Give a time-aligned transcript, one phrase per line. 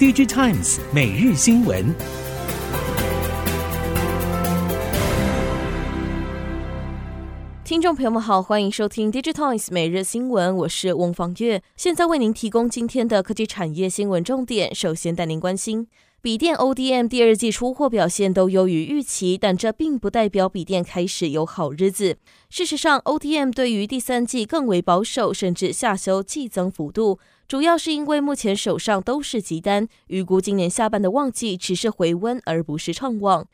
[0.00, 1.94] DJ Times 每日新闻。
[7.80, 14.74] 听众朋友们好，欢迎收听 DigiTimes 每日新闻，我是翁方月，现在为您提供今天的科技产业新闻重点。
[14.74, 15.88] 首先带您关心。
[16.20, 22.18] 笔电 ODM 第二季出货表现都优于预期，但这并不代表笔电开始有好日子。
[22.50, 27.18] 事实上，ODM 对于第三季更为保守，甚至下修季增幅度，
[27.48, 33.46] 主要是因为目前手上都是急单，预估今年下半的旺季只是回温，而不是畅旺。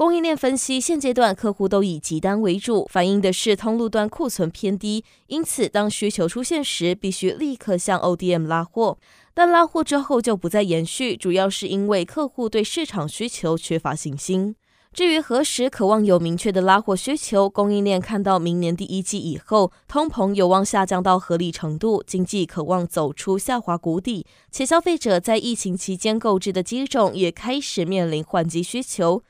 [0.00, 8.96] 供应链分析，现阶段客户都以急单为主，反映的是通路端库存偏低，因此当需求出现时，必须立刻向 ODM 拉货。
[9.34, 14.56] 但拉货之后就不再延续，主要是因为客户对市场需求缺乏信心。
[14.94, 29.22] 至于何时渴望有明确的拉货需求，供应链看到明年第一季以后，通膨有望下降到合理程度，经济渴望走出下滑谷底，且消费者在疫情期间购置的机种也开始面临换机需求。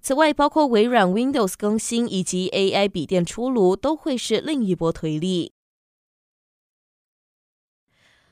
[0.00, 5.52] 此外，包括微软 Windows 更新以及 AI 笔电出炉，都会是另一波推力。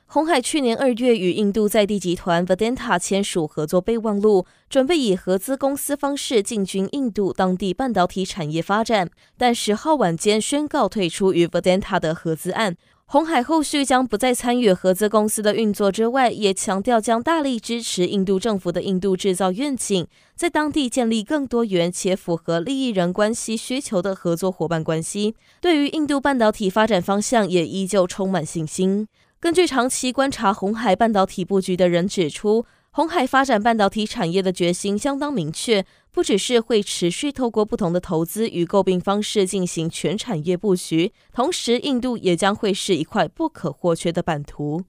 [0.08, 12.76] 鸿海去年二月与印度在地集团 Vedanta 签署合作备忘录，准备以合资公司方式进军印度当地半导体产业发展，但十号晚间宣告退出与 Vedanta 的合资案。
[13.08, 25.36] 红海后续将不再参与合资公司的运作之外，也强调将大力支持印度政府的印度制造愿景，在当地建立更多元且符合利益人关系需求的合作伙伴关系。
[25.60, 29.06] 对于印度半导体发展方向，也依旧充满信心。
[29.38, 32.66] 根据长期观察红海半导体布局的人指出，
[32.96, 44.84] 红海发展半导体产业的决心相当明确，不只是会持续透过不同的投资与购并方式进行全产业布局，同时印度也将会是一块不可或缺的版图。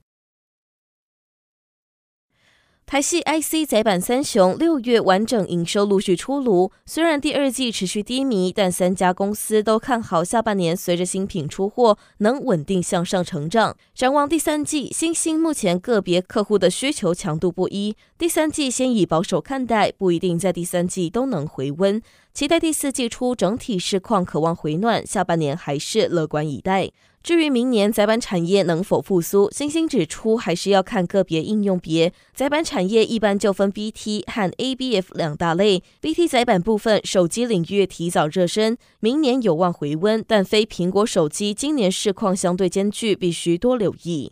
[2.89, 13.75] 台系 IC 载板三雄六月完整营收陆续出炉，虽然第二季持续低迷，但三家公司都看好下半年随着新品出货能稳定向上成长。
[13.94, 22.01] 展望第三季，新兴目前个别客户的需求强度不一，第三季先以保守看待，不一定在第三季都能回温。
[22.33, 26.91] 期待第四季初整体市况可望回暖，下半年还是乐观以待。
[27.27, 32.13] 至于明年载板产业能否复苏，欣兴指出还是要看个别应用别。
[32.33, 35.83] 载板产业一般就分 BT 和 ABF 两大类。
[35.99, 44.31] BT 载板部分，手机领域提早热身，明年有望回温，但非苹果手机今年市况相对艰巨，必须多留意。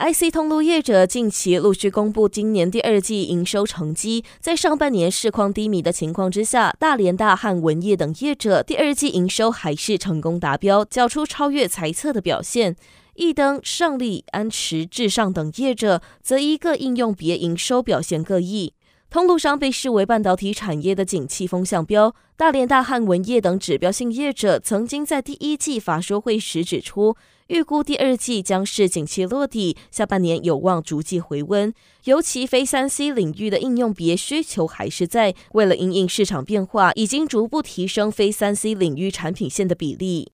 [0.00, 12.76] IC 通路业者近期陆续公布今年第二季营收成绩，在上半年市况低迷的情况之下，大连大汉文业等业者第二季营收还是成功达标，缴出超越财测的表现。
[13.16, 18.72] 易登、胜利、安驰、至上等业者则一个应用别营收表现各异。
[19.10, 27.14] 通路商被视为半导体产业的景气风向标，大连大汉文业等指标性业者曾经在第一季法说会时指出。
[27.50, 31.74] 预估第二季将是景气落地，下半年有望逐季回温。
[32.04, 40.30] 尤其非三 C 领域的应用别需求还是在，为了应应市场变化，已经逐步提升非三 C 领域产品线的比例。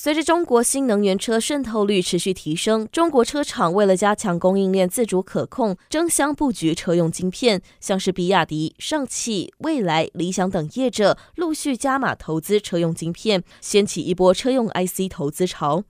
[0.00, 15.82] 随着中国新能源车渗透率持续提升，中国车厂为了加强供应链自主可控，争相布局车用晶片，像是比亚迪、上汽、蔚来、理想等业者陆续加码投资车用晶片，掀起一波车用 IC 投资潮。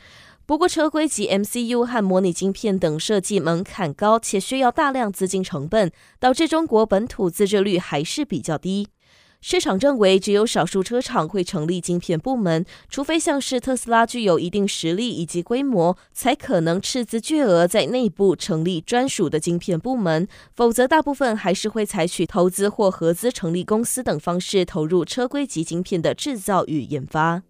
[0.47, 8.89] 不过，车规级 MCU 和模拟晶片等设计门槛高，且需要大量资金成本，导致中国本土自制率还是比较低。
[9.41, 20.27] 市场认为，只有少数车厂会成立晶片部门，除非像是特斯拉具有一定实力以及规模，才可能斥资巨额在内部成立专属的晶片部门。
[20.55, 27.43] 否则，大部分还是会采取投资或合资成立公司等方式投入车规级晶片的制造与研发。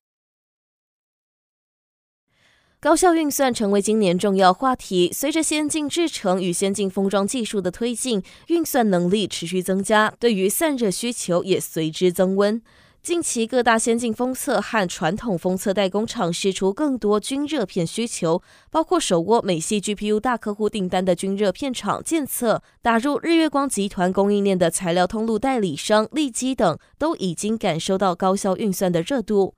[2.81, 5.11] 高效运算成为今年重要话题。
[5.13, 12.63] 随着先进制程与先进封装技术的推进，运算能力持续增加，对于散热需求也随之增温。
[13.03, 18.41] 近期各大先进封测和传统封测代工厂释出更多均热片需求，
[18.71, 29.55] 包括手握美系 GPU 大客户订单的均热片厂建测，打入日月光集团供应链的材料通路代理商利基等，都已经感受到高效运算的热度。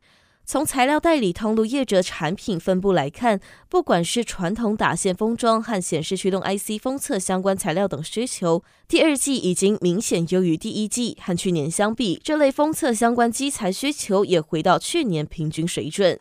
[0.50, 3.38] 从材料代理通路业者产品分布来看，
[3.68, 11.16] 不管是传统打线封装和显示驱动 IC 封测相关材料等需求，第二季已经明显优于第一季。
[11.22, 16.18] 和去年相比，这类封测相关机材需求也回到去年平均水准。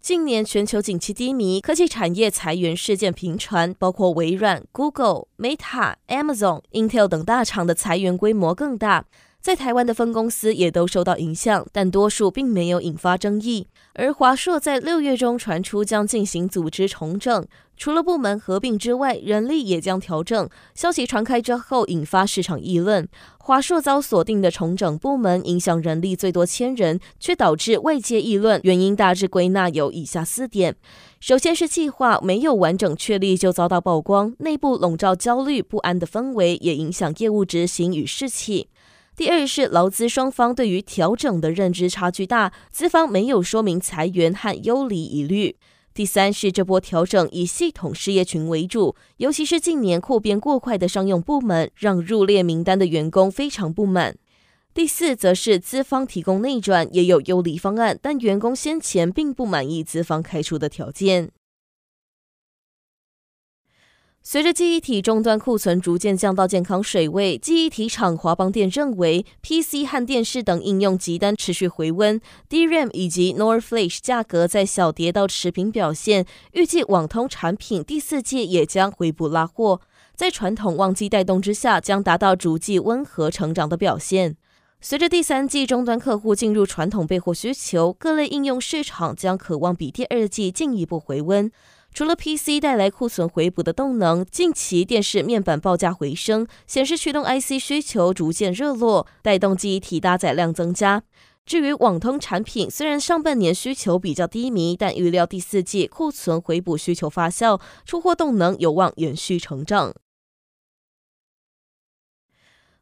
[0.00, 9.06] 近年全球景气低迷，科技产业裁员事件频传，包括微软、Google、Meta、Amazon、Intel 等大厂的裁员规模更大。
[9.44, 13.66] 在台湾的分公司也都受到影响，但多数并没有引发争议。
[13.92, 17.46] 而华硕在六月中传出将进行组织重整，
[17.76, 20.48] 除了部门合并之外，人力也将调整。
[20.74, 23.06] 消息传开之后，引发市场议论。
[23.36, 28.58] 华硕遭锁定的重整部门影响人力最多千人，却导致外界议论。
[28.64, 30.74] 原因大致归纳有以下四点：
[31.20, 38.70] 首先是计划没有完整确立就遭到曝光，内部笼罩焦虑不安的氛围，也影响业务执行与士气。
[39.16, 45.56] 第二是劳资双方对于调整的认知差距大，资方没有说明裁员和优离疑虑。
[45.94, 54.16] 第三是这波调整以系统事业群为主，尤其是近年扩编过快的商用部门，让入列名单的员工非常不满。
[54.74, 61.30] 第四则是资方提供内转，也有优离方案，但员工先前并不满意资方开出的条件。
[64.26, 72.18] 随着记忆体终端库存逐渐降到健康水位，记忆体厂华邦电认为，PC 和电视等应用急单持续回温
[72.48, 79.82] ，DRAM 以及 NOR Flash 价格在小跌到持平表现，预计网通产品第四季也将回补拉货，
[80.16, 84.38] 在传统旺季带动之下，将达到逐季温和成长的表现。
[84.80, 91.50] 随着第三季终端客户进入传统备货需求，各类应用市场将可望比第二季进一步回温。
[91.94, 101.04] 除了 PC 带来库存回补的动能，近期电视面板报价回升，显示驱动 IC 需求逐渐热络，带动记忆体搭载量增加。
[101.46, 109.94] 至于网通产品，虽然上半年需求比较低迷，但预料第四季库存回补需求发酵，出货动能有望延续成长。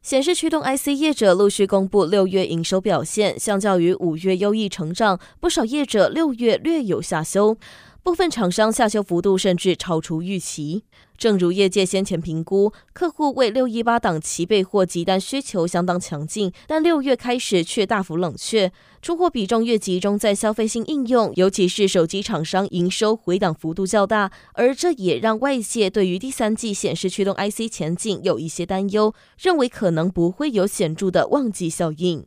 [0.01, 7.55] 显示驱动 IC 业者陆续公布六月营收表现，相较于五月优异成长，不少业者六月略有下修。
[8.03, 10.83] 部分厂商下修幅度甚至超出预期，
[11.17, 32.25] 正如业界先前评估，客户为六一八档期备货急单需求相当强劲，但六月开始却大幅冷却，出货比重越集中在消费性应用，尤其是手机厂商营收回档幅度较大，而这也让外界对于第三季显示驱动 IC 前景有一些担忧，认为可能不会有显著的旺季效应。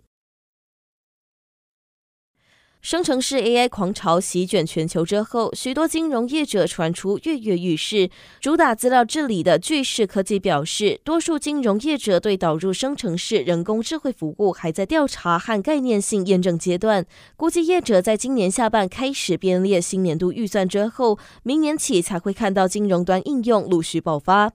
[2.87, 8.09] 生成式 AI 狂潮席卷全球之后，许多金融业者传出跃跃欲试。
[8.41, 17.05] 主打资料治理的巨势科技表示，多数金融业者对导入生成式人工智慧服务还在调查和概念性验证阶段。
[17.37, 24.53] 估计业者在今年下半开始编列新年度预算之后，明年起才会看到金融端应用陆续爆发。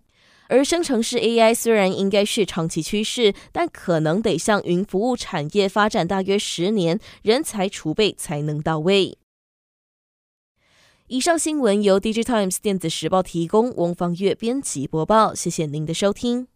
[0.52, 9.18] 而生成式 AI 虽然应该是长期趋势，但可能得向云服务产业发展大约十年，人才储备才能到位。
[11.08, 16.48] 以上新闻由 DigiTimes 电子时报提供，翁方月编辑播报，谢谢您的收听。